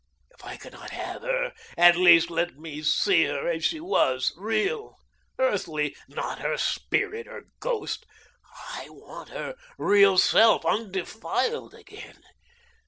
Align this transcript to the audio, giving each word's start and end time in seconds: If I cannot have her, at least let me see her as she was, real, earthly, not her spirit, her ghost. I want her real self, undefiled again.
If 0.31 0.43
I 0.43 0.57
cannot 0.57 0.89
have 0.89 1.21
her, 1.21 1.53
at 1.77 1.95
least 1.95 2.31
let 2.31 2.57
me 2.57 2.81
see 2.81 3.25
her 3.25 3.47
as 3.47 3.63
she 3.63 3.79
was, 3.79 4.33
real, 4.35 4.95
earthly, 5.37 5.95
not 6.07 6.39
her 6.39 6.57
spirit, 6.57 7.27
her 7.27 7.45
ghost. 7.59 8.07
I 8.51 8.87
want 8.89 9.29
her 9.29 9.53
real 9.77 10.17
self, 10.17 10.65
undefiled 10.65 11.75
again. 11.75 12.19